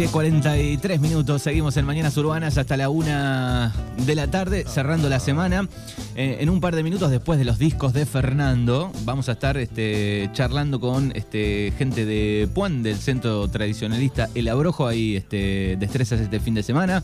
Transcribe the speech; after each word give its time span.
10, 0.00 0.12
43 0.12 0.98
minutos. 0.98 1.42
Seguimos 1.42 1.76
en 1.76 1.84
Mañanas 1.84 2.16
Urbanas 2.16 2.56
hasta 2.56 2.78
la 2.78 2.88
una 2.88 3.70
de 3.98 4.14
la 4.14 4.30
tarde, 4.30 4.64
cerrando 4.66 5.10
la 5.10 5.20
semana. 5.20 5.68
Eh, 6.16 6.38
en 6.40 6.48
un 6.48 6.58
par 6.58 6.74
de 6.74 6.82
minutos 6.82 7.10
después 7.10 7.38
de 7.38 7.44
los 7.44 7.58
discos 7.58 7.92
de 7.92 8.06
Fernando, 8.06 8.90
vamos 9.04 9.28
a 9.28 9.32
estar 9.32 9.58
este, 9.58 10.30
charlando 10.32 10.80
con 10.80 11.12
este, 11.14 11.74
gente 11.76 12.06
de 12.06 12.48
Puan, 12.54 12.82
del 12.82 12.96
centro 12.96 13.46
tradicionalista 13.48 14.30
El 14.34 14.48
Abrojo. 14.48 14.86
Ahí 14.86 15.16
este, 15.16 15.76
destrezas 15.78 16.18
este 16.18 16.40
fin 16.40 16.54
de 16.54 16.62
semana. 16.62 17.02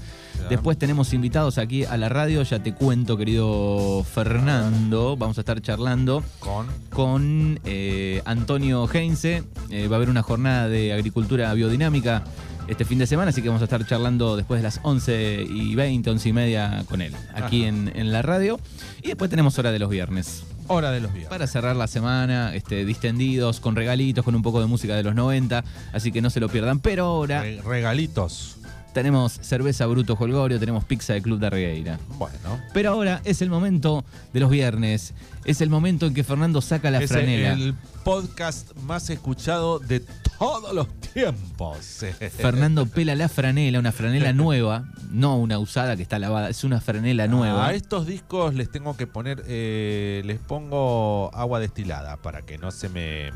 Después 0.48 0.78
tenemos 0.78 1.12
invitados 1.12 1.58
aquí 1.58 1.84
a 1.84 1.98
la 1.98 2.08
radio. 2.08 2.42
Ya 2.44 2.62
te 2.62 2.72
cuento, 2.72 3.18
querido 3.18 4.04
Fernando. 4.04 5.18
Vamos 5.18 5.36
a 5.36 5.42
estar 5.42 5.60
charlando 5.60 6.22
Con. 6.38 6.66
con 6.88 7.60
eh, 7.64 8.22
Antonio 8.24 8.88
Heinze. 8.90 9.44
Eh, 9.68 9.88
va 9.88 9.96
a 9.96 9.98
haber 9.98 10.08
una 10.08 10.22
jornada 10.22 10.68
de 10.68 10.94
agricultura 10.94 11.52
biodinámica 11.52 12.24
este 12.68 12.84
fin 12.84 12.98
de 12.98 13.06
semana, 13.06 13.30
así 13.30 13.42
que 13.42 13.48
vamos 13.48 13.62
a 13.62 13.64
estar 13.64 13.84
charlando 13.86 14.36
después 14.36 14.58
de 14.60 14.62
las 14.64 14.80
11 14.82 15.46
y 15.48 15.74
20, 15.74 16.10
11 16.10 16.28
y 16.28 16.32
media 16.32 16.84
con 16.88 17.00
él, 17.00 17.12
aquí 17.34 17.64
en, 17.64 17.92
en 17.94 18.12
la 18.12 18.22
radio. 18.22 18.58
Y 19.02 19.08
después 19.08 19.30
tenemos 19.30 19.58
hora 19.58 19.72
de 19.72 19.78
los 19.78 19.90
viernes. 19.90 20.42
Hora 20.68 20.90
de 20.90 21.00
los 21.00 21.12
viernes. 21.12 21.30
Para 21.30 21.46
cerrar 21.46 21.76
la 21.76 21.86
semana, 21.86 22.52
este, 22.54 22.84
distendidos, 22.84 23.60
con 23.60 23.76
regalitos, 23.76 24.24
con 24.24 24.34
un 24.34 24.42
poco 24.42 24.60
de 24.60 24.66
música 24.66 24.96
de 24.96 25.04
los 25.04 25.14
90, 25.14 25.62
así 25.92 26.10
que 26.10 26.20
no 26.20 26.28
se 26.30 26.40
lo 26.40 26.48
pierdan. 26.48 26.80
Pero 26.80 27.04
ahora 27.04 27.42
Re- 27.42 27.60
regalitos. 27.62 28.55
Tenemos 28.96 29.38
cerveza 29.42 29.84
Bruto 29.84 30.16
Holgorio, 30.18 30.58
tenemos 30.58 30.82
pizza 30.86 31.12
de 31.12 31.20
Club 31.20 31.38
de 31.38 31.50
Regueira. 31.50 32.00
Bueno. 32.16 32.58
Pero 32.72 32.92
ahora 32.92 33.20
es 33.24 33.42
el 33.42 33.50
momento 33.50 34.06
de 34.32 34.40
los 34.40 34.48
viernes, 34.48 35.12
es 35.44 35.60
el 35.60 35.68
momento 35.68 36.06
en 36.06 36.14
que 36.14 36.24
Fernando 36.24 36.62
saca 36.62 36.90
la 36.90 37.02
es 37.02 37.10
franela. 37.10 37.52
el 37.52 37.74
podcast 38.04 38.74
más 38.78 39.10
escuchado 39.10 39.80
de 39.80 40.00
todos 40.38 40.72
los 40.72 40.88
tiempos. 41.12 41.76
Fernando 42.38 42.86
pela 42.86 43.14
la 43.14 43.28
franela, 43.28 43.78
una 43.80 43.92
franela 43.92 44.32
nueva, 44.32 44.86
no 45.10 45.36
una 45.36 45.58
usada 45.58 45.94
que 45.94 46.02
está 46.02 46.18
lavada, 46.18 46.48
es 46.48 46.64
una 46.64 46.80
franela 46.80 47.26
nueva. 47.26 47.66
A 47.66 47.74
estos 47.74 48.06
discos 48.06 48.54
les 48.54 48.70
tengo 48.70 48.96
que 48.96 49.06
poner, 49.06 49.44
eh, 49.46 50.22
les 50.24 50.38
pongo 50.38 51.30
agua 51.34 51.60
destilada 51.60 52.16
para 52.16 52.40
que 52.46 52.56
no 52.56 52.70
se 52.70 52.88
me 52.88 53.30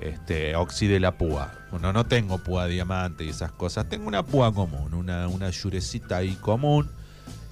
este, 0.00 0.54
oxide 0.56 1.00
la 1.00 1.12
púa. 1.12 1.52
Bueno, 1.70 1.92
no 1.92 2.04
tengo 2.06 2.38
púa 2.38 2.66
diamante 2.66 3.24
y 3.24 3.28
esas 3.30 3.52
cosas. 3.52 3.88
Tengo 3.88 4.06
una 4.08 4.22
púa 4.24 4.52
común, 4.52 4.94
una, 4.94 5.28
una 5.28 5.50
yurecita 5.50 6.18
ahí 6.18 6.34
común. 6.34 6.88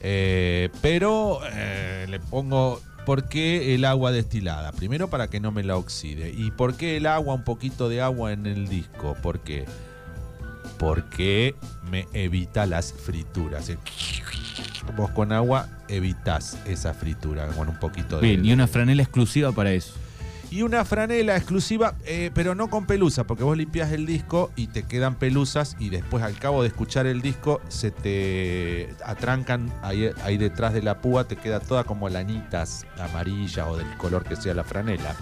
eh, 0.00 0.69
pero 0.83 1.41
eh, 1.53 2.06
le 2.09 2.20
pongo, 2.20 2.81
¿por 3.06 3.25
qué 3.28 3.75
el 3.75 3.84
agua 3.84 4.12
destilada? 4.12 4.72
Primero 4.72 5.09
para 5.09 5.28
que 5.28 5.41
no 5.41 5.50
me 5.53 5.62
la 5.65 5.77
oxide. 5.77 6.31
¿Y 6.31 6.50
por 6.50 6.75
qué 6.77 6.97
el 6.97 7.06
agua, 7.06 7.34
un 7.34 7.45
poquito 7.45 7.89
de 7.89 8.00
agua 8.03 8.33
en 8.33 8.47
el 8.47 8.69
disco? 8.69 9.17
¿Por 9.22 9.41
qué? 9.41 9.65
Porque 10.78 11.55
me 11.91 12.06
evita 12.12 12.67
las 12.67 12.92
frituras. 12.92 13.70
Vos 14.97 15.11
con 15.11 15.33
agua 15.33 15.69
evitas 15.89 16.59
esa 16.67 16.92
fritura 16.92 17.47
con 17.48 17.69
un 17.69 17.78
poquito 17.78 18.20
de. 18.20 18.27
Bien, 18.27 18.45
y 18.45 18.53
una 18.53 18.67
franela 18.67 19.03
exclusiva 19.03 19.53
para 19.53 19.72
eso. 19.72 19.95
Y 20.50 20.62
una 20.62 20.84
franela 20.84 21.37
exclusiva, 21.37 21.95
eh, 22.05 22.31
pero 22.33 22.55
no 22.55 22.70
con 22.70 22.87
pelusa, 22.87 23.25
porque 23.25 23.42
vos 23.42 23.56
limpias 23.56 23.91
el 23.92 24.06
disco 24.06 24.50
y 24.56 24.69
te 24.69 24.84
quedan 24.84 25.17
pelusas 25.17 25.77
y 25.81 25.89
después 25.89 26.23
al 26.23 26.39
cabo 26.39 26.62
de 26.62 26.69
escuchar 26.69 27.06
el 27.06 27.23
disco 27.23 27.61
se 27.69 27.91
te 27.91 28.95
atrancan 29.05 29.72
ahí, 29.83 30.11
ahí 30.22 30.37
detrás 30.37 30.72
de 30.72 30.83
la 30.83 31.00
púa, 31.00 31.25
te 31.25 31.37
queda 31.37 31.61
toda 31.61 31.84
como 31.84 32.09
lanitas 32.09 32.87
amarillas 32.98 33.67
o 33.69 33.77
del 33.77 33.97
color 33.97 34.25
que 34.25 34.37
sea 34.37 34.55
la 34.55 34.65
franela. 34.65 35.16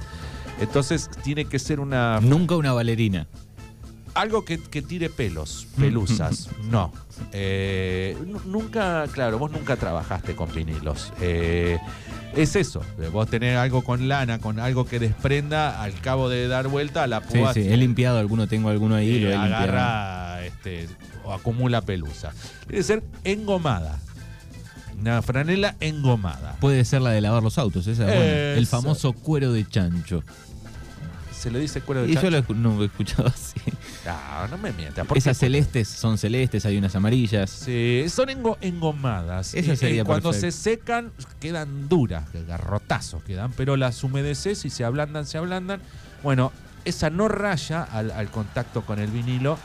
Entonces 0.60 1.10
tiene 1.22 1.46
que 1.46 1.58
ser 1.58 1.80
una 1.80 2.20
Nunca 2.20 2.56
una 2.56 2.72
valerina. 2.72 3.26
Algo 4.14 4.44
que, 4.44 4.58
que 4.58 4.82
tire 4.82 5.08
pelos, 5.10 5.66
pelusas, 5.78 6.48
no. 6.70 6.92
Eh, 7.32 8.16
nu- 8.26 8.40
nunca, 8.46 9.06
claro, 9.12 9.38
vos 9.38 9.50
nunca 9.50 9.76
trabajaste 9.76 10.34
con 10.34 10.52
vinilos. 10.52 11.12
Eh, 11.20 11.78
es 12.34 12.56
eso, 12.56 12.82
vos 13.12 13.28
tenés 13.28 13.56
algo 13.58 13.82
con 13.84 14.08
lana, 14.08 14.38
con 14.38 14.58
algo 14.58 14.86
que 14.86 14.98
desprenda 14.98 15.82
al 15.82 15.92
cabo 16.00 16.28
de 16.30 16.48
dar 16.48 16.68
vuelta 16.68 17.02
a 17.02 17.06
la 17.06 17.20
Sí, 17.20 17.38
púa. 17.38 17.52
sí, 17.54 17.60
he 17.68 17.76
limpiado 17.76 18.18
alguno, 18.18 18.46
tengo 18.48 18.70
alguno 18.70 18.94
ahí, 18.94 19.10
y 19.10 19.20
lo 19.20 19.30
he 19.30 19.34
agarra 19.34 20.44
este, 20.44 20.88
o 21.24 21.32
acumula 21.32 21.82
pelusa. 21.82 22.32
Debe 22.68 22.82
ser 22.82 23.02
engomada. 23.24 23.98
Una 24.98 25.20
franela 25.20 25.74
engomada. 25.80 26.56
Puede 26.60 26.84
ser 26.84 27.02
la 27.02 27.10
de 27.10 27.20
lavar 27.20 27.42
los 27.42 27.58
autos, 27.58 27.86
esa, 27.86 28.04
bueno, 28.04 28.20
el 28.22 28.66
famoso 28.66 29.12
cuero 29.12 29.52
de 29.52 29.66
chancho. 29.68 30.22
Se 31.42 31.50
le 31.50 31.58
dice 31.58 31.80
cuero 31.80 32.02
de 32.02 32.08
Y 32.08 32.14
yo 32.14 32.20
chancho. 32.20 32.30
lo 32.30 32.38
escu- 32.46 32.54
no 32.56 32.80
he 32.82 32.86
escuchado 32.86 33.26
así. 33.28 33.60
No, 34.06 34.46
no 34.48 34.58
me 34.58 34.72
mientas. 34.72 35.04
¿por 35.06 35.14
qué? 35.14 35.18
Esas 35.18 35.38
celestes 35.38 35.88
son 35.88 36.16
celestes, 36.18 36.64
hay 36.66 36.76
unas 36.78 36.94
amarillas. 36.94 37.50
Sí, 37.50 38.04
son 38.08 38.28
engo- 38.28 38.58
engomadas. 38.60 39.52
Eso 39.54 39.72
Y- 39.72 39.76
sería 39.76 40.02
y 40.02 40.04
cuando 40.04 40.30
perfecto. 40.30 40.52
se 40.52 40.62
secan, 40.62 41.10
quedan 41.40 41.88
duras, 41.88 42.24
garrotazos 42.46 43.22
quedan, 43.24 43.52
pero 43.52 43.76
las 43.76 44.02
humedeces 44.04 44.64
y 44.64 44.70
se 44.70 44.84
ablandan, 44.84 45.26
se 45.26 45.38
ablandan. 45.38 45.80
Bueno, 46.22 46.52
esa 46.84 47.10
no 47.10 47.26
raya 47.28 47.82
al, 47.82 48.10
al 48.12 48.30
contacto 48.30 48.82
con 48.82 48.98
el 49.00 49.10
vinilo. 49.10 49.58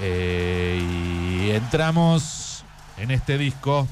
eh, 0.00 0.80
y 1.46 1.50
entramos 1.50 2.64
en 2.98 3.10
este 3.10 3.36
disco 3.38 3.88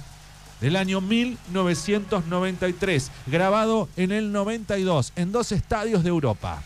del 0.61 0.77
año 0.77 1.01
1993, 1.01 3.11
grabado 3.27 3.89
en 3.97 4.13
el 4.13 4.31
92, 4.33 5.13
en 5.17 5.33
dos 5.33 5.51
estadios 5.53 6.03
de 6.05 6.11
Europa. 6.11 6.63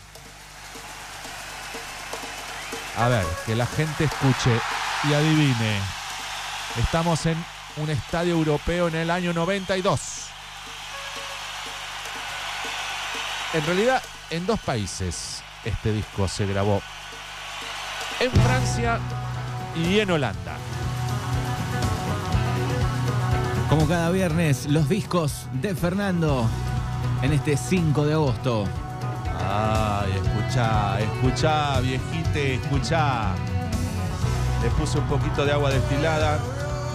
A 2.97 3.07
ver, 3.07 3.25
que 3.45 3.55
la 3.55 3.65
gente 3.65 4.05
escuche 4.05 4.59
y 5.09 5.13
adivine. 5.13 5.79
Estamos 6.79 7.25
en 7.25 7.37
un 7.77 7.89
estadio 7.89 8.33
europeo 8.33 8.87
en 8.87 8.95
el 8.95 9.11
año 9.11 9.33
92. 9.33 9.99
En 13.53 13.65
realidad, 13.65 14.01
en 14.29 14.45
dos 14.45 14.59
países 14.59 15.41
este 15.65 15.91
disco 15.91 16.27
se 16.27 16.45
grabó. 16.45 16.81
En 18.19 18.31
Francia 18.31 18.99
y 19.75 19.99
en 19.99 20.11
Holanda. 20.11 20.57
Como 23.69 23.87
cada 23.87 24.09
viernes, 24.09 24.65
los 24.67 24.89
discos 24.89 25.47
de 25.53 25.75
Fernando 25.75 26.49
en 27.21 27.33
este 27.33 27.55
5 27.55 28.05
de 28.05 28.13
agosto. 28.13 28.65
Ay, 29.39 30.11
escuchá, 30.23 30.99
escuchá, 30.99 31.79
viejite, 31.81 32.55
escuchá. 32.55 33.33
Le 34.61 34.69
puse 34.71 34.99
un 34.99 35.05
poquito 35.05 35.45
de 35.45 35.51
agua 35.51 35.69
destilada. 35.69 36.39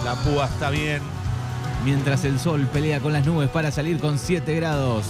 La 0.03 0.13
púa 0.15 0.45
está 0.45 0.69
bien. 0.69 1.01
Mientras 1.83 2.23
el 2.25 2.39
sol 2.39 2.67
pelea 2.71 2.99
con 2.99 3.13
las 3.13 3.25
nubes 3.25 3.49
para 3.49 3.71
salir 3.71 3.99
con 3.99 4.17
7 4.19 4.55
grados. 4.55 5.05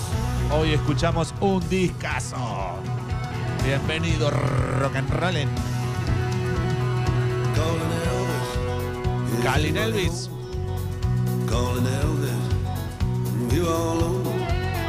Hoy 0.51 0.73
escuchamos 0.73 1.33
un 1.39 1.67
discazo. 1.69 2.37
Bienvenido, 3.63 4.29
rock 4.29 4.95
and 4.95 5.09
rollin'. 5.09 5.49
Calling 9.43 9.77
Elvis. 9.77 10.29
Calling 11.47 11.85
Elvis. 11.85 12.55
You 13.53 13.67
all 13.67 14.24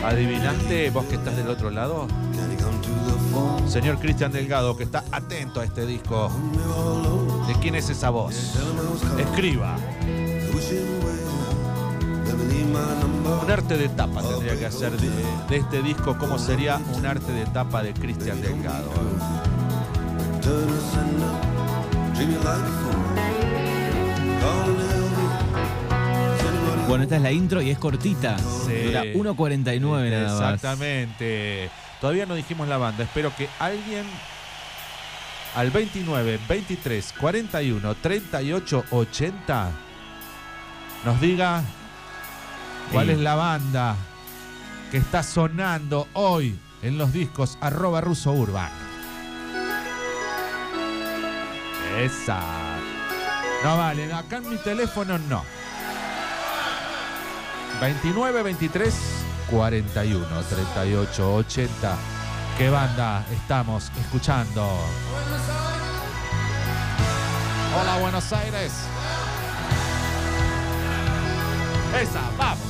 over. 0.07 0.17
¿Adivinaste 0.17 0.91
vos 0.91 1.05
que 1.07 1.17
estás 1.17 1.37
del 1.37 1.49
otro 1.49 1.71
lado? 1.71 2.07
Señor 3.69 3.99
Cristian 3.99 4.33
Delgado, 4.33 4.77
que 4.77 4.85
está 4.85 5.05
atento 5.11 5.61
a 5.61 5.65
este 5.65 5.87
disco. 5.87 6.31
¿De 7.47 7.55
quién 7.55 7.75
es 7.75 7.91
esa 7.91 8.11
voz? 8.11 8.55
Escriba. 9.19 9.77
Un 13.43 13.51
arte 13.51 13.77
de 13.77 13.89
tapa 13.89 14.23
tendría 14.23 14.59
que 14.59 14.67
hacer 14.67 14.93
de, 14.93 15.57
este 15.57 15.83
disco. 15.83 16.17
¿Cómo 16.19 16.39
sería 16.39 16.81
un 16.95 17.07
arte 17.07 17.33
de 17.33 17.47
tapa 17.47 17.83
de 17.83 17.93
Cristian 17.93 18.41
Delgado? 18.41 18.91
Bueno, 26.89 27.03
esta 27.03 27.17
es 27.17 27.23
la 27.23 27.33
intro 27.33 27.61
y 27.61 27.71
es 27.71 27.79
cortita. 27.79 28.39
Sí. 28.39 28.85
Dura 28.85 29.03
1.49 29.05 30.11
nada 30.11 30.41
más. 30.41 30.55
Exactamente. 30.55 31.71
Todavía 32.01 32.27
no 32.27 32.35
dijimos 32.35 32.69
la 32.69 32.77
banda. 32.77 33.03
Espero 33.05 33.35
que 33.35 33.49
alguien 33.59 34.05
al 35.57 35.71
29, 35.71 36.39
23, 36.49 37.15
41, 37.19 37.95
38, 37.97 38.85
80 38.91 39.71
nos 41.05 41.21
diga 41.21 41.63
cuál 42.93 43.07
Sí. 43.07 43.13
es 43.13 43.19
la 43.19 43.35
banda 43.35 43.97
que 44.91 44.99
está 44.99 45.23
sonando 45.25 46.07
hoy 46.13 46.57
en 46.83 46.99
los 46.99 47.13
discos 47.13 47.59
arroba 47.61 48.01
ruso 48.01 48.33
urban. 48.33 48.71
Esa. 51.99 52.41
No 53.65 53.77
vale, 53.79 54.13
acá 54.13 54.37
en 54.37 54.51
mi 54.51 54.57
teléfono 54.59 55.19
no. 55.19 55.43
29, 57.81 58.43
23, 58.43 58.95
41, 59.51 60.43
38, 60.43 61.35
80. 61.35 61.97
¿Qué 62.57 62.71
banda 62.71 63.25
estamos 63.31 63.91
escuchando? 64.01 64.67
Hola, 67.79 67.99
Buenos 67.99 68.33
Aires. 68.33 68.73
Esa, 72.01 72.23
vamos. 72.39 72.67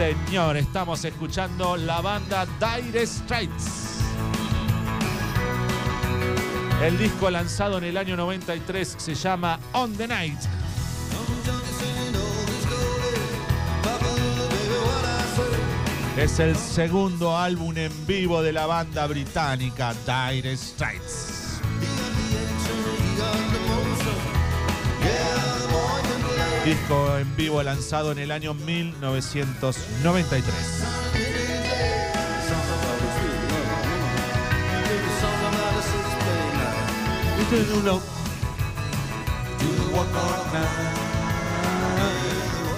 Señor, 0.00 0.56
estamos 0.56 1.04
escuchando 1.04 1.76
la 1.76 2.00
banda 2.00 2.46
Dire 2.58 3.06
Straits. 3.06 3.98
El 6.82 6.96
disco 6.96 7.28
lanzado 7.28 7.76
en 7.76 7.84
el 7.84 7.98
año 7.98 8.16
93 8.16 8.94
se 8.96 9.14
llama 9.14 9.60
On 9.74 9.94
the 9.94 10.08
Night. 10.08 10.38
Es 16.16 16.40
el 16.40 16.56
segundo 16.56 17.36
álbum 17.36 17.76
en 17.76 17.92
vivo 18.06 18.40
de 18.40 18.54
la 18.54 18.64
banda 18.64 19.06
británica 19.06 19.94
Dire 20.06 20.56
Straits. 20.56 21.39
Disco 26.64 27.16
en 27.16 27.36
vivo 27.36 27.62
lanzado 27.62 28.12
en 28.12 28.18
el 28.18 28.30
año 28.30 28.52
1993. 28.52 30.54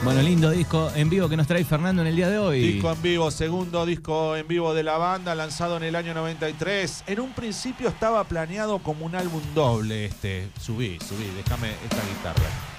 Bueno, 0.05 0.23
lindo 0.23 0.51
disco 0.51 0.91
en 0.95 1.11
vivo 1.11 1.29
que 1.29 1.37
nos 1.37 1.47
trae 1.47 1.65
Fernando 1.65 2.03
en 2.03 2.09
el 2.09 2.17
día 2.17 2.29
de 2.29 2.39
hoy. 2.39 2.75
Disco 2.75 2.93
en 2.93 3.03
vivo, 3.03 3.31
segundo 3.31 3.85
disco 3.85 4.37
en 4.37 4.47
vivo 4.47 4.75
de 4.75 4.85
la 4.85 4.97
banda, 4.97 5.35
lanzado 5.35 5.77
en 5.77 5.83
el 5.83 5.97
año 5.97 6.15
93. 6.15 7.05
En 7.09 7.21
un 7.21 7.33
principio 7.33 7.89
estaba 7.89 8.23
planeado 8.25 8.79
como 8.79 9.07
un 9.07 9.17
álbum 9.17 9.43
doble 9.55 10.07
este. 10.07 10.49
Subí, 10.61 10.99
subí, 11.01 11.29
déjame 11.37 11.71
esta 11.71 12.01
guitarra. 12.09 12.72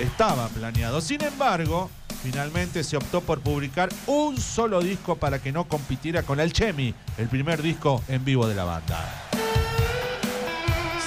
Estaba 0.00 0.48
planeado. 0.48 1.02
Sin 1.02 1.22
embargo, 1.22 1.90
finalmente 2.22 2.82
se 2.84 2.96
optó 2.96 3.20
por 3.20 3.40
publicar 3.40 3.90
un 4.06 4.40
solo 4.40 4.80
disco 4.80 5.16
para 5.16 5.40
que 5.40 5.52
no 5.52 5.64
compitiera 5.64 6.22
con 6.22 6.40
Alchemy, 6.40 6.94
el 7.18 7.28
primer 7.28 7.60
disco 7.60 8.02
en 8.08 8.24
vivo 8.24 8.48
de 8.48 8.54
la 8.54 8.64
banda. 8.64 9.04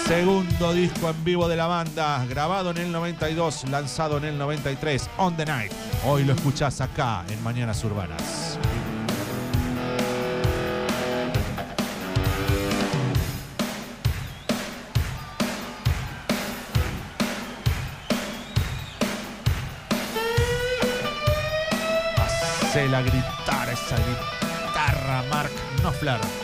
Segundo 0.06 0.74
disco 0.74 1.10
en 1.10 1.24
vivo 1.24 1.48
de 1.48 1.56
la 1.56 1.66
banda, 1.66 2.24
grabado 2.26 2.70
en 2.70 2.78
el 2.78 2.92
92, 2.92 3.64
lanzado 3.70 4.18
en 4.18 4.26
el 4.26 4.38
93, 4.38 5.10
On 5.18 5.36
the 5.36 5.46
Night. 5.46 5.72
Hoy 6.06 6.24
lo 6.24 6.34
escuchás 6.34 6.80
acá 6.82 7.24
en 7.30 7.42
Mañanas 7.42 7.84
Urbanas. 7.84 8.53
Hacela 22.94 23.02
gritar 23.02 23.70
esa 23.70 23.96
guitarra, 23.96 25.24
Mark 25.24 25.52
Knopfler. 25.80 26.43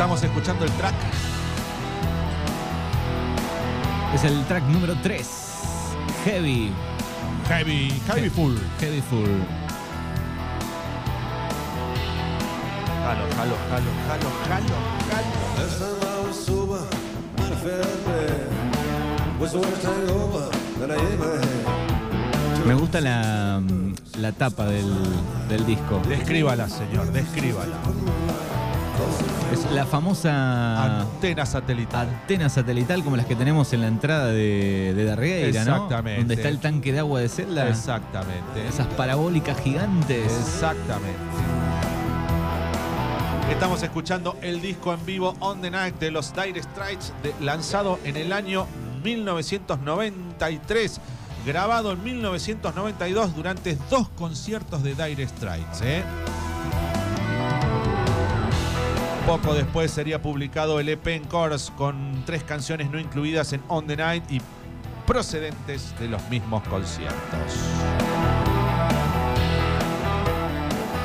Estamos 0.00 0.22
escuchando 0.22 0.64
el 0.64 0.70
track. 0.72 0.94
Es 4.14 4.24
el 4.24 4.42
track 4.46 4.64
número 4.68 4.94
3. 5.02 5.28
Heavy. 6.24 6.72
Heavy, 7.46 7.90
heavy 8.06 8.30
full. 8.30 8.56
Heavy 8.80 9.02
Full. 9.02 9.28
Jalo, 13.04 13.24
jalo, 13.36 13.56
jalo, 13.68 13.90
jalo, 14.08 14.30
jalo, 14.48 14.76
jalo. 15.10 15.36
Last 15.58 15.78
time 15.78 16.00
I 16.00 16.26
was 16.26 16.46
sober, 16.46 16.86
I 17.36 17.54
felt 17.56 18.06
bad. 18.06 19.38
Was 19.38 19.52
the 19.52 19.58
worst 19.58 19.84
hangover 19.84 20.48
that 20.78 20.90
I 20.92 21.12
ever 21.12 21.40
had. 21.40 22.66
Me 22.66 22.72
gusta 22.72 23.02
la, 23.02 23.60
la 24.18 24.32
tapa 24.32 24.64
del, 24.64 24.90
del 25.50 25.66
disco. 25.66 26.00
Descríbala, 26.08 26.70
señor, 26.70 27.12
descríbala. 27.12 27.76
Es 29.52 29.70
la 29.72 29.84
famosa 29.84 31.00
Antena 31.00 31.44
satelital. 31.44 32.08
antena 32.08 32.48
satelital 32.48 33.02
como 33.02 33.16
las 33.16 33.26
que 33.26 33.34
tenemos 33.34 33.72
en 33.72 33.80
la 33.80 33.88
entrada 33.88 34.28
de, 34.28 34.92
de 34.94 35.04
Darregueira, 35.04 35.64
¿no? 35.64 35.74
Exactamente. 35.74 36.18
Donde 36.20 36.34
está 36.34 36.48
el 36.48 36.58
tanque 36.60 36.92
de 36.92 37.00
agua 37.00 37.20
de 37.20 37.28
Zelda. 37.28 37.68
Exactamente. 37.68 38.66
Esas 38.68 38.86
parabólicas 38.88 39.58
gigantes. 39.60 40.32
Exactamente. 40.32 41.18
Estamos 43.50 43.82
escuchando 43.82 44.36
el 44.42 44.60
disco 44.60 44.94
en 44.94 45.04
vivo 45.04 45.34
On 45.40 45.60
the 45.60 45.70
Night 45.70 45.98
de 45.98 46.12
los 46.12 46.32
Dire 46.32 46.62
Straits, 46.62 47.12
de- 47.22 47.34
lanzado 47.44 47.98
en 48.04 48.16
el 48.16 48.32
año 48.32 48.66
1993, 49.02 51.00
grabado 51.44 51.90
en 51.92 52.04
1992 52.04 53.34
durante 53.34 53.76
dos 53.90 54.08
conciertos 54.10 54.84
de 54.84 54.94
Dire 54.94 55.26
Straits. 55.26 55.80
¿eh? 55.82 56.04
Poco 59.30 59.54
después 59.54 59.92
sería 59.92 60.20
publicado 60.20 60.80
el 60.80 60.88
EP 60.88 61.06
en 61.06 61.24
con 61.76 62.24
tres 62.26 62.42
canciones 62.42 62.90
no 62.90 62.98
incluidas 62.98 63.52
en 63.52 63.62
On 63.68 63.86
the 63.86 63.96
Night 63.96 64.24
y 64.28 64.40
procedentes 65.06 65.94
de 66.00 66.08
los 66.08 66.28
mismos 66.28 66.64
conciertos. 66.64 67.14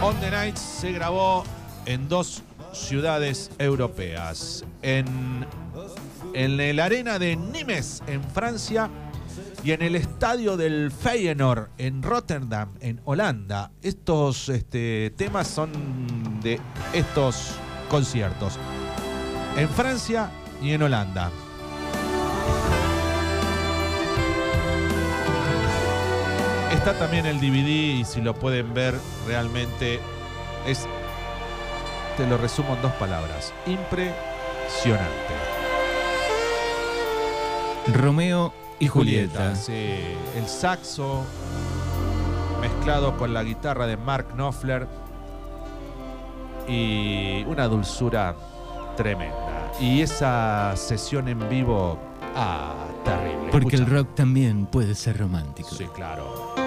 On 0.01 0.19
the 0.21 0.31
Night 0.31 0.55
se 0.55 0.91
grabó 0.91 1.43
en 1.85 2.09
dos 2.09 2.41
ciudades 2.73 3.51
europeas, 3.59 4.65
en, 4.81 5.45
en 6.33 6.59
el 6.59 6.79
arena 6.79 7.19
de 7.19 7.35
Nimes 7.35 8.01
en 8.07 8.23
Francia 8.23 8.89
y 9.63 9.71
en 9.71 9.83
el 9.83 9.95
estadio 9.95 10.57
del 10.57 10.91
Feyenoord 10.91 11.69
en 11.77 12.01
Rotterdam 12.01 12.71
en 12.79 12.99
Holanda. 13.05 13.69
Estos 13.83 14.49
este, 14.49 15.13
temas 15.15 15.47
son 15.47 15.69
de 16.41 16.59
estos 16.91 17.59
conciertos 17.85 18.57
en 19.57 19.69
Francia 19.69 20.29
y 20.61 20.71
en 20.71 20.83
Holanda. 20.83 21.31
Está 26.71 26.93
también 26.99 27.25
el 27.25 27.39
DVD 27.39 27.99
y 27.99 28.05
si 28.05 28.21
lo 28.21 28.35
pueden 28.35 28.73
ver 28.73 28.95
realmente 29.25 29.99
es, 30.67 30.87
te 32.17 32.27
lo 32.27 32.37
resumo 32.37 32.75
en 32.75 32.81
dos 32.81 32.91
palabras, 32.93 33.53
impresionante. 33.65 35.33
Romeo 37.93 38.53
y 38.79 38.87
Julieta. 38.87 39.55
Sí, 39.55 39.99
el 40.35 40.47
saxo 40.47 41.23
mezclado 42.61 43.17
con 43.17 43.33
la 43.33 43.43
guitarra 43.43 43.87
de 43.87 43.97
Mark 43.97 44.27
Knopfler 44.35 44.87
y 46.67 47.43
una 47.47 47.67
dulzura 47.67 48.35
tremenda. 48.95 49.71
Y 49.79 50.01
esa 50.01 50.75
sesión 50.75 51.27
en 51.27 51.47
vivo, 51.49 51.97
ah, 52.35 52.85
terrible. 53.03 53.49
Porque 53.51 53.75
el 53.75 53.85
rock 53.85 54.15
también 54.15 54.65
puede 54.65 54.95
ser 54.95 55.17
romántico. 55.17 55.69
Sí, 55.69 55.85
claro. 55.93 56.64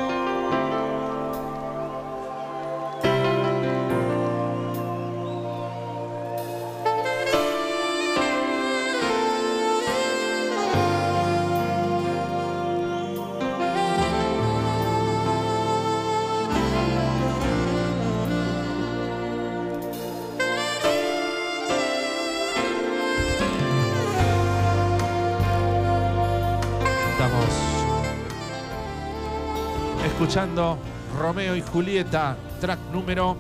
Escuchando 30.29 30.79
Romeo 31.19 31.57
y 31.57 31.63
Julieta, 31.63 32.37
track 32.61 32.79
número. 32.93 33.39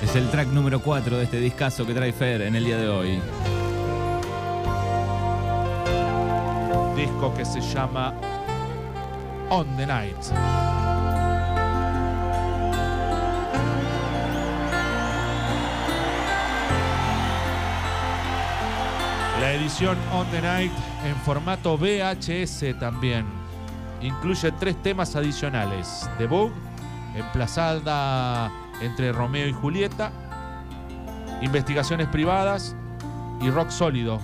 Es 0.00 0.14
el 0.14 0.30
track 0.30 0.46
número 0.46 0.80
4 0.80 1.16
de 1.16 1.24
este 1.24 1.38
discazo 1.38 1.84
que 1.84 1.94
trae 1.94 2.12
Fer 2.12 2.42
en 2.42 2.54
el 2.54 2.64
día 2.64 2.76
de 2.76 2.88
hoy. 2.88 3.20
disco 6.94 7.34
que 7.34 7.44
se 7.44 7.60
llama 7.60 8.14
On 9.50 9.66
the 9.76 9.84
Night. 9.84 10.16
La 19.40 19.52
edición 19.54 19.98
On 20.12 20.30
the 20.30 20.40
Night 20.40 20.72
en 21.04 21.16
formato 21.24 21.76
VHS 21.76 22.78
también. 22.78 23.41
Incluye 24.02 24.52
tres 24.52 24.80
temas 24.82 25.14
adicionales. 25.16 26.08
The 26.18 26.26
Bug, 26.26 26.52
emplazada 27.14 28.50
entre 28.80 29.12
Romeo 29.12 29.46
y 29.46 29.52
Julieta, 29.52 30.10
Investigaciones 31.40 32.06
privadas 32.08 32.76
y 33.40 33.50
Rock 33.50 33.70
Sólido, 33.70 34.20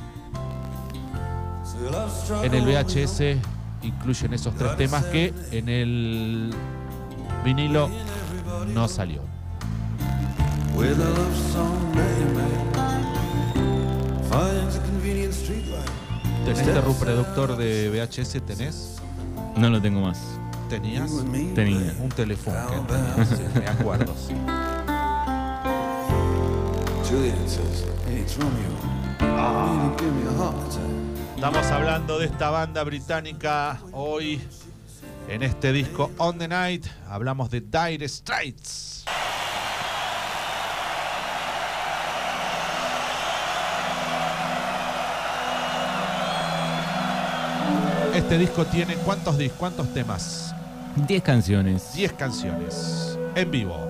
en 2.43 2.55
el 2.55 2.65
VHS 2.65 3.39
incluyen 3.83 4.35
esos 4.35 4.55
tres 4.55 4.77
temas 4.77 5.05
que 5.07 5.33
en 5.53 5.69
el 5.69 6.51
vinilo 7.45 7.89
no 8.75 8.89
salió. 8.89 9.23
Streetlight. 15.31 15.89
¿Este 16.49 16.81
reproductor 16.81 17.57
de 17.57 17.91
VHS 17.91 18.41
tenés? 18.47 18.97
No 19.59 19.71
lo 19.71 19.81
tengo 19.83 20.01
más. 20.01 20.21
¿Tenías? 20.69 21.11
Tenía. 21.55 21.95
Un 22.01 22.11
teléfono 22.11 22.57
que 22.69 22.93
tenías, 22.93 23.29
sí, 23.29 23.59
me 23.59 23.67
acuerdo. 23.67 24.15
sí. 24.15 24.35
Julian 27.09 27.49
says, 27.49 27.85
Hey, 28.07 28.19
it's 28.21 28.37
Romeo. 28.37 28.71
You 29.21 29.27
need 29.27 29.97
to 29.99 30.05
give 30.05 30.15
me 30.15 30.29
a 30.29 30.33
heart 30.33 30.55
attack. 30.69 31.35
Estamos 31.35 31.67
hablando 31.73 32.19
de 32.19 32.27
esta 32.27 32.51
banda 32.51 32.85
británica 32.85 33.81
hoy 33.93 34.41
en 35.29 35.43
este 35.43 35.73
disco 35.73 36.11
On 36.19 36.39
the 36.39 36.47
Night. 36.49 36.87
Hablamos 37.09 37.51
de 37.51 37.61
Dire 37.61 38.07
Straits. 38.09 38.98
Este 48.19 48.37
disco 48.37 48.65
tiene 48.67 48.97
cuántos 48.97 49.39
dis, 49.39 49.53
cuántos 49.53 49.95
temas? 49.95 50.53
10 51.07 51.23
canciones. 51.23 51.93
10 51.95 52.15
canciones 52.15 53.17
en 53.37 53.49
vivo. 53.49 53.87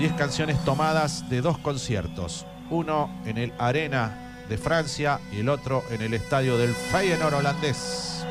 10 0.00 0.12
canciones 0.14 0.58
tomadas 0.64 1.30
de 1.30 1.40
dos 1.40 1.56
conciertos. 1.58 2.44
Uno 2.68 3.08
en 3.26 3.38
el 3.38 3.52
Arena 3.60 4.42
de 4.48 4.58
Francia 4.58 5.20
y 5.30 5.38
el 5.38 5.48
otro 5.48 5.84
en 5.92 6.02
el 6.02 6.14
estadio 6.14 6.58
del 6.58 6.74
Feyenoord 6.74 7.34
holandés. 7.34 8.21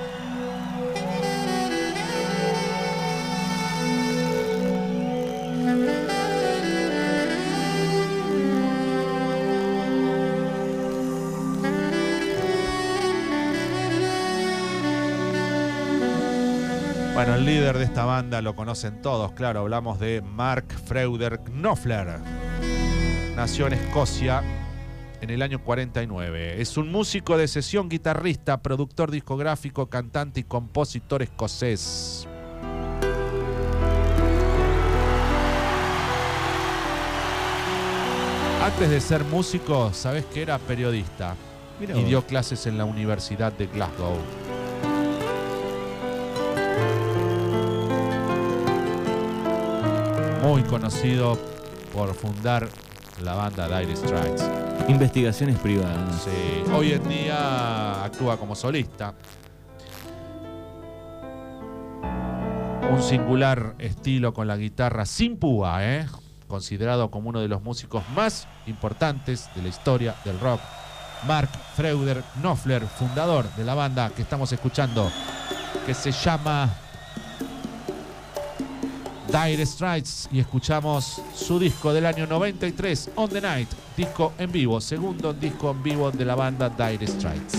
Bueno, 17.32 17.48
el 17.48 17.56
líder 17.56 17.78
de 17.78 17.86
esta 17.86 18.04
banda 18.04 18.42
lo 18.42 18.58
conocen 18.58 19.02
todos, 19.02 19.32
claro, 19.32 19.62
hablamos 19.62 20.02
de 20.02 20.22
Mark 20.22 20.66
Freuder 20.86 21.40
Knopfler. 21.40 22.20
Nació 23.38 23.68
en 23.68 23.74
Escocia 23.74 24.44
en 25.22 25.30
el 25.30 25.42
año 25.42 25.64
49. 25.64 26.62
Es 26.62 26.76
un 26.76 26.92
músico 26.92 27.38
de 27.38 27.48
sesión, 27.48 27.88
guitarrista, 27.88 28.62
productor 28.62 29.12
discográfico, 29.12 29.88
cantante 29.88 30.42
y 30.42 30.44
compositor 30.44 31.22
escocés. 31.22 32.28
Antes 38.62 38.90
de 38.90 39.00
ser 39.00 39.24
músico, 39.24 39.94
¿sabes 39.94 40.26
que 40.26 40.42
era 40.42 40.60
periodista? 40.60 41.38
Y 41.80 41.86
vos. 41.86 42.06
dio 42.06 42.28
clases 42.28 42.68
en 42.68 42.78
la 42.78 42.84
Universidad 42.84 43.54
de 43.54 43.68
Glasgow. 43.68 44.18
Muy 50.52 50.64
conocido 50.64 51.40
por 51.94 52.14
fundar 52.14 52.68
la 53.24 53.36
banda 53.36 53.70
Dire 53.80 53.96
Straits. 53.96 54.44
Investigaciones 54.90 55.58
privadas. 55.58 56.24
Sí, 56.26 56.70
hoy 56.74 56.92
en 56.92 57.08
día 57.08 58.04
actúa 58.04 58.36
como 58.36 58.54
solista. 58.54 59.14
Un 62.92 63.02
singular 63.02 63.76
estilo 63.80 64.34
con 64.34 64.46
la 64.46 64.58
guitarra 64.58 65.06
sin 65.06 65.38
púa, 65.38 65.86
¿eh? 65.86 66.06
considerado 66.50 67.10
como 67.12 67.30
uno 67.30 67.40
de 67.40 67.48
los 67.48 67.62
músicos 67.62 68.04
más 68.14 68.46
importantes 68.68 69.50
de 69.56 69.62
la 69.62 69.70
historia 69.70 70.16
del 70.26 70.38
rock. 70.38 70.60
Mark 71.30 71.50
Freuder 71.78 72.26
Knopfler, 72.42 72.82
fundador 72.82 73.46
de 73.56 73.64
la 73.64 73.74
banda 73.74 74.10
que 74.10 74.24
estamos 74.24 74.52
escuchando, 74.52 75.10
que 75.86 75.94
se 75.94 76.12
llama 76.12 76.70
Dire 79.32 79.66
Straits 79.66 80.28
y 80.30 80.40
escuchamos 80.42 81.22
su 81.34 81.58
disco 81.58 81.94
del 81.94 82.06
año 82.06 82.28
93, 82.28 83.12
On 83.16 83.30
the 83.30 83.40
Night, 83.40 83.70
disco 83.96 84.34
en 84.38 84.52
vivo, 84.52 84.82
segundo 84.82 85.32
disco 85.32 85.72
en 85.72 85.82
vivo 85.82 86.12
de 86.12 86.26
la 86.26 86.36
banda 86.36 86.68
Dire 86.70 87.08
Straits. 87.08 87.54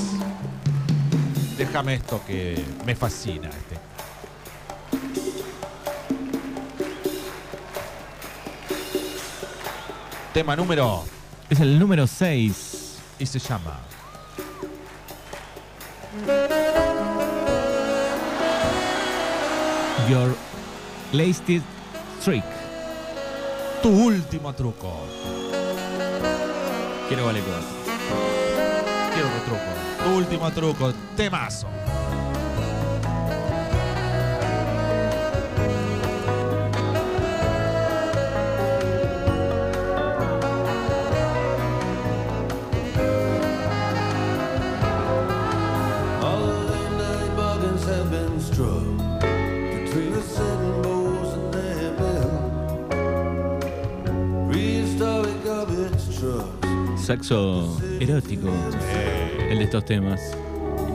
Déjame 1.56 1.94
esto 1.94 2.20
que 2.26 2.62
me 2.84 2.94
fascina 2.94 3.48
este. 3.48 3.78
Tema 10.34 10.54
número 10.56 11.04
Es 11.48 11.60
el 11.60 11.78
número 11.78 12.06
6. 12.06 12.98
y 13.18 13.26
se 13.26 13.38
llama 13.38 13.78
Your 20.08 20.36
Latest 21.12 21.66
Trick. 22.24 22.44
Tu 23.82 23.88
último 23.88 24.54
truco. 24.54 25.06
Quiero 27.08 27.26
vale. 27.26 27.42
Quiero 29.12 29.28
otro 29.28 29.40
truco. 29.44 30.04
Tu 30.04 30.16
último 30.16 30.50
truco, 30.52 30.94
temazo. 31.14 31.68
Saxo 57.04 57.78
erótico. 58.00 58.48
El 59.50 59.58
de 59.58 59.64
estos 59.64 59.84
temas. 59.84 60.20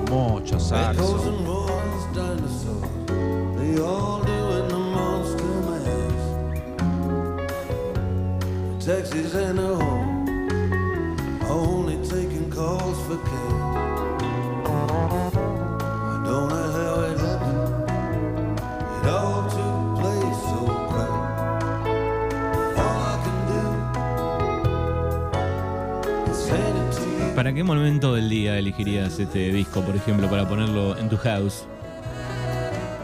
Mucho 0.10 0.56
Echoes 0.56 0.68
saxo. 0.70 1.28
and 1.28 1.46
roars, 1.48 2.06
dinosaurs. 2.16 2.90
They 3.58 3.78
all 3.82 4.22
doing 4.24 4.68
the 4.70 4.78
monster 4.78 5.44
mash. 5.68 6.26
Taxis 8.86 9.34
and 9.36 9.60
a 9.60 9.76
home. 9.76 10.26
Only 11.50 11.98
taking 12.08 12.50
calls 12.52 12.98
for 13.06 13.18
cash. 13.18 13.67
Qué 27.58 27.64
momento 27.64 28.14
del 28.14 28.30
día 28.30 28.60
elegirías 28.60 29.18
este 29.18 29.52
disco, 29.52 29.82
por 29.82 29.96
ejemplo, 29.96 30.30
para 30.30 30.48
ponerlo 30.48 30.96
en 30.96 31.10
tu 31.10 31.18
house? 31.18 31.66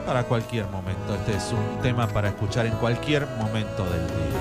Para 0.06 0.26
cualquier 0.26 0.68
momento. 0.68 1.16
Este 1.16 1.36
es 1.36 1.52
un 1.52 1.82
tema 1.82 2.08
para 2.08 2.28
escuchar 2.28 2.68
en 2.68 2.74
cualquier 2.74 3.26
momento 3.40 3.84
del 3.84 4.06
día. 4.06 4.40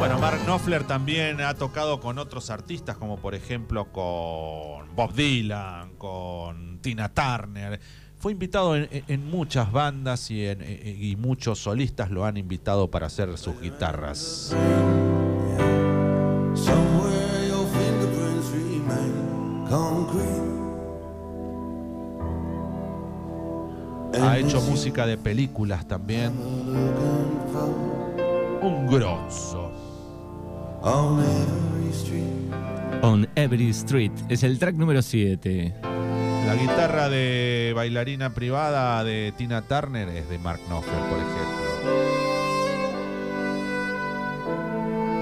Bueno, 0.00 0.18
Mark 0.18 0.40
Knopfler 0.46 0.82
también 0.82 1.40
ha 1.40 1.54
tocado 1.54 2.00
con 2.00 2.18
otros 2.18 2.50
artistas, 2.50 2.96
como 2.96 3.18
por 3.18 3.36
ejemplo 3.36 3.92
con 3.92 4.96
Bob 4.96 5.14
Dylan, 5.14 5.94
con 5.94 6.80
Tina 6.80 7.08
Turner. 7.14 7.78
Fue 8.18 8.32
invitado 8.32 8.74
en, 8.76 8.88
en 9.06 9.30
muchas 9.30 9.70
bandas 9.70 10.30
y, 10.30 10.44
en- 10.46 10.62
y 10.62 11.14
muchos 11.16 11.60
solistas 11.60 12.10
lo 12.10 12.24
han 12.24 12.36
invitado 12.36 12.90
para 12.90 13.06
hacer 13.06 13.36
sus 13.38 13.60
guitarras. 13.60 14.54
Ha 24.20 24.38
hecho 24.38 24.60
música 24.62 25.06
de 25.06 25.16
películas 25.16 25.86
también. 25.86 26.32
Un 28.60 28.86
grosso. 28.88 29.70
on 30.82 31.20
every 31.20 31.90
street. 31.92 32.24
On 33.02 33.28
Every 33.36 33.68
Street. 33.70 34.10
Es 34.28 34.42
el 34.42 34.58
track 34.58 34.74
número 34.74 35.02
7. 35.02 35.72
La 36.46 36.54
guitarra 36.56 37.08
de 37.08 37.57
bailarina 37.78 38.34
privada 38.34 39.04
de 39.04 39.32
Tina 39.36 39.62
Turner 39.62 40.08
es 40.08 40.28
de 40.28 40.36
Mark 40.38 40.58
Knopfler, 40.66 40.98
por 41.08 41.18
ejemplo. 41.20 42.08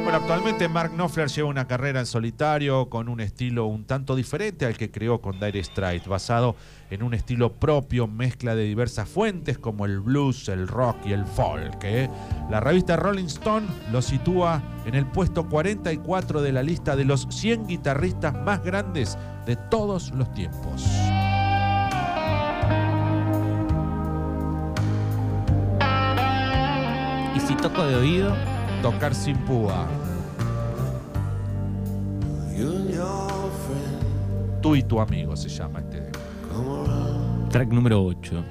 Bueno, 0.04 0.20
actualmente 0.20 0.66
Mark 0.68 0.92
Knopfler 0.92 1.28
lleva 1.28 1.50
una 1.50 1.66
carrera 1.66 2.00
en 2.00 2.06
solitario 2.06 2.88
con 2.88 3.10
un 3.10 3.20
estilo 3.20 3.66
un 3.66 3.84
tanto 3.84 4.16
diferente 4.16 4.64
al 4.64 4.78
que 4.78 4.90
creó 4.90 5.20
con 5.20 5.38
Dire 5.38 5.62
Straits, 5.62 6.08
basado 6.08 6.56
en 6.88 7.02
un 7.02 7.12
estilo 7.12 7.52
propio, 7.52 8.06
mezcla 8.06 8.54
de 8.54 8.62
diversas 8.62 9.06
fuentes 9.06 9.58
como 9.58 9.84
el 9.84 10.00
blues, 10.00 10.48
el 10.48 10.66
rock 10.66 10.96
y 11.04 11.12
el 11.12 11.26
folk. 11.26 11.84
¿eh? 11.84 12.08
La 12.48 12.60
revista 12.60 12.96
Rolling 12.96 13.26
Stone 13.26 13.66
lo 13.92 14.00
sitúa 14.00 14.62
en 14.86 14.94
el 14.94 15.04
puesto 15.04 15.46
44 15.46 16.40
de 16.40 16.52
la 16.52 16.62
lista 16.62 16.96
de 16.96 17.04
los 17.04 17.26
100 17.28 17.66
guitarristas 17.66 18.32
más 18.32 18.64
grandes 18.64 19.18
de 19.44 19.56
todos 19.56 20.12
los 20.12 20.32
tiempos. 20.32 20.84
Y 27.36 27.40
si 27.40 27.54
toco 27.54 27.84
de 27.84 27.96
oído, 27.96 28.34
Tocar 28.80 29.14
sin 29.14 29.36
púa. 29.38 29.86
Tú 34.62 34.74
y 34.74 34.82
tu 34.82 35.00
amigo 35.00 35.36
se 35.36 35.48
llama 35.48 35.80
este. 35.80 36.10
track 37.50 37.68
número 37.68 38.02
8. 38.04 38.42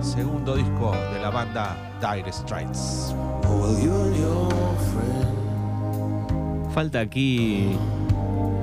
Segundo 0.00 0.56
disco 0.56 0.92
de 1.12 1.20
la 1.20 1.30
banda 1.30 1.76
Dire 2.00 2.32
Straits. 2.32 3.14
Falta 6.72 7.00
aquí 7.00 7.76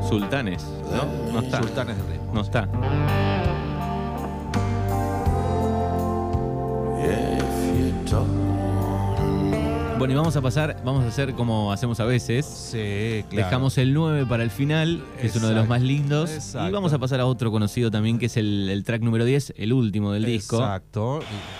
Sultanes. 0.08 0.66
No, 0.92 1.32
no 1.34 1.40
está. 1.40 1.60
Sultanes 1.60 1.98
del 1.98 2.08
Ritmo. 2.08 2.34
No 2.34 2.42
está. 2.42 2.68
Yeah, 7.00 7.38
if 7.38 7.80
you 7.80 7.94
talk 8.06 8.41
Bueno, 10.02 10.14
y 10.16 10.18
vamos 10.18 10.36
a 10.36 10.42
pasar, 10.42 10.82
vamos 10.84 11.04
a 11.06 11.10
hacer 11.10 11.36
como 11.36 11.72
hacemos 11.72 12.00
a 12.00 12.06
veces. 12.06 12.44
Sí, 12.44 13.24
claro. 13.30 13.46
Dejamos 13.46 13.78
el 13.78 13.94
9 13.94 14.26
para 14.26 14.42
el 14.42 14.50
final, 14.50 15.04
que 15.20 15.28
es 15.28 15.36
uno 15.36 15.48
de 15.50 15.54
los 15.54 15.68
más 15.68 15.84
lindos. 15.84 16.32
Y 16.32 16.34
exacto. 16.34 16.72
vamos 16.72 16.92
a 16.94 16.98
pasar 16.98 17.20
a 17.20 17.28
otro 17.28 17.52
conocido 17.52 17.92
también, 17.92 18.18
que 18.18 18.26
es 18.26 18.36
el, 18.36 18.68
el 18.72 18.84
track 18.84 19.04
número 19.04 19.26
10, 19.26 19.54
el 19.58 19.74
último 19.74 20.12
del 20.12 20.26
disco. 20.26 20.58
Exacto. 20.58 21.20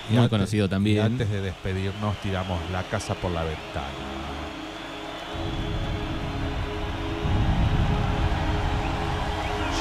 Y- 0.10 0.16
y 0.16 0.18
Muy 0.18 0.28
conocido 0.28 0.68
también. 0.68 0.98
Y 0.98 1.00
antes 1.02 1.30
de 1.30 1.40
despedirnos, 1.42 2.16
tiramos 2.24 2.60
la 2.72 2.82
casa 2.82 3.14
por 3.14 3.30
la 3.30 3.44
ventana. 3.44 3.86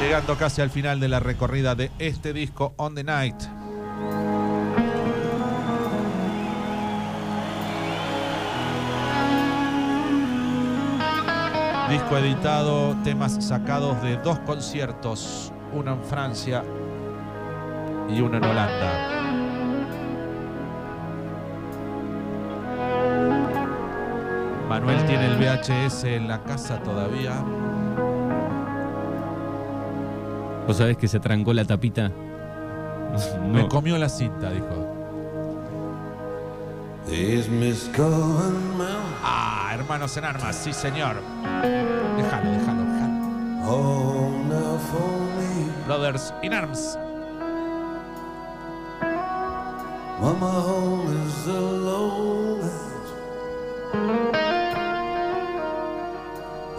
Llegando 0.01 0.37
casi 0.37 0.63
al 0.63 0.71
final 0.71 0.99
de 0.99 1.09
la 1.09 1.21
recorrida 1.21 1.75
de 1.75 1.91
este 1.99 2.33
disco, 2.33 2.73
On 2.77 2.95
the 2.95 3.05
Night. 3.05 3.37
Disco 11.91 12.17
editado, 12.19 12.95
temas 13.03 13.45
sacados 13.45 14.01
de 14.01 14.17
dos 14.19 14.39
conciertos, 14.41 15.53
uno 15.73 15.95
en 15.95 16.05
Francia 16.05 16.63
y 18.09 18.21
uno 18.21 18.37
en 18.37 18.45
Holanda. 18.45 19.21
Manuel 24.69 25.05
tiene 25.05 25.27
el 25.27 25.37
VHS 25.37 26.05
en 26.05 26.29
la 26.29 26.41
casa 26.45 26.81
todavía. 26.81 27.33
¿Vos 30.69 30.77
sabés 30.77 30.97
que 30.97 31.09
se 31.09 31.19
trancó 31.19 31.53
la 31.53 31.65
tapita? 31.65 32.13
Me 33.51 33.67
comió 33.67 33.99
la 33.99 34.09
cinta, 34.09 34.53
dijo. 34.53 34.95
Ah, 39.71 39.75
hermanos 39.75 40.17
en 40.17 40.25
armas, 40.25 40.57
sí 40.57 40.73
señor. 40.73 41.15
Déjalo, 42.17 42.51
déjalo, 42.51 42.83
déjalo. 42.83 43.11
Brothers 45.87 46.35
in 46.43 46.53
Arms. 46.53 46.99
Mama 50.21 50.51
home 50.51 51.13
is 51.25 51.45
the 51.45 51.61
lowest 51.61 52.75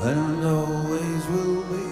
and 0.04 0.45
always 0.45 1.25
will 1.30 1.63
be. 1.71 1.88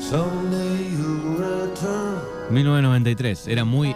Someday 0.00 0.86
you'll 0.96 1.34
return. 1.34 2.22
1993, 2.50 3.48
era 3.48 3.64
muy 3.64 3.94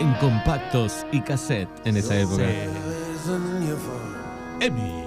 en 0.00 0.12
compactos 0.14 1.06
y 1.12 1.20
cassette 1.20 1.68
en 1.84 1.96
esa 1.96 2.16
época. 2.18 2.44
Emi. 4.60 5.02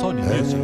Sony 0.00 0.22
Music. 0.22 0.58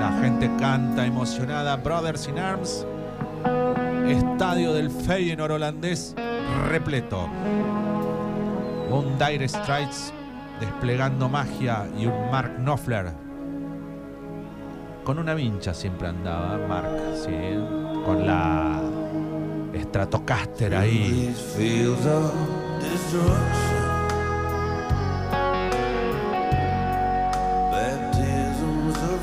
La 0.00 0.18
gente 0.20 0.50
canta 0.58 1.06
emocionada. 1.06 1.76
Brothers 1.76 2.26
in 2.28 2.38
Arms. 2.38 2.86
Estadio 4.06 4.72
del 4.72 4.90
Feyenoord 4.90 5.52
holandés 5.52 6.14
repleto. 6.68 7.28
Un 8.90 9.18
Dire 9.18 9.48
Straits 9.48 10.12
desplegando 10.60 11.28
magia 11.28 11.86
y 11.98 12.06
un 12.06 12.30
Mark 12.30 12.56
Knopfler. 12.58 13.25
Con 15.06 15.20
una 15.20 15.34
vincha 15.34 15.72
siempre 15.72 16.08
andaba 16.08 16.58
Mark, 16.66 16.90
sí. 17.14 17.30
Con 18.04 18.26
la 18.26 18.82
Stratocaster 19.84 20.74
ahí. 20.74 21.32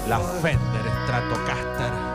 La. 0.07 0.19
Fender 0.19 0.85
Stratocaster. 1.03 2.13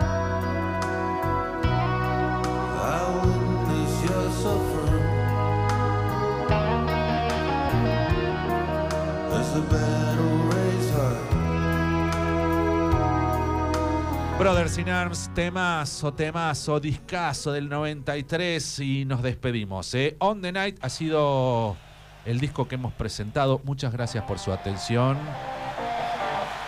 Brothers 14.38 14.78
in 14.78 14.88
Arms, 14.88 15.28
temazo, 15.34 16.14
temazo, 16.14 16.78
discazo 16.78 17.50
del 17.50 17.68
93 17.68 18.78
y 18.78 19.04
nos 19.04 19.20
despedimos. 19.20 19.92
¿eh? 19.94 20.14
On 20.20 20.40
the 20.40 20.52
Night 20.52 20.78
ha 20.80 20.88
sido 20.88 21.76
el 22.24 22.38
disco 22.38 22.68
que 22.68 22.76
hemos 22.76 22.92
presentado. 22.92 23.60
Muchas 23.64 23.92
gracias 23.92 24.22
por 24.22 24.38
su 24.38 24.52
atención 24.52 25.18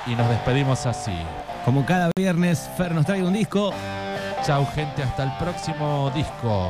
y 0.04 0.16
nos 0.16 0.28
despedimos 0.28 0.84
así. 0.84 1.16
Como 1.64 1.86
cada 1.86 2.10
viernes, 2.16 2.68
Fer 2.76 2.92
nos 2.92 3.06
trae 3.06 3.22
un 3.22 3.32
disco. 3.32 3.72
Chau 4.44 4.66
gente, 4.74 5.04
hasta 5.04 5.22
el 5.22 5.32
próximo 5.38 6.10
disco. 6.12 6.68